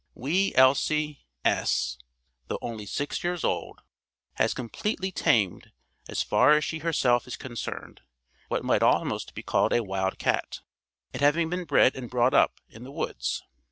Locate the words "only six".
2.59-3.23